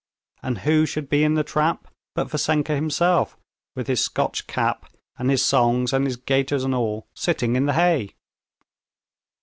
And 0.41 0.57
who 0.61 0.87
should 0.87 1.09
be 1.09 1.23
in 1.23 1.35
the 1.35 1.43
trap 1.43 1.87
but 2.15 2.25
Vassenka 2.27 2.73
himself, 2.73 3.37
with 3.75 3.85
his 3.85 4.03
Scotch 4.03 4.47
cap, 4.47 4.91
and 5.19 5.29
his 5.29 5.45
songs 5.45 5.93
and 5.93 6.05
his 6.07 6.15
gaiters, 6.17 6.63
and 6.63 6.73
all, 6.73 7.05
sitting 7.13 7.55
in 7.55 7.67
the 7.67 7.73
hay. 7.73 8.15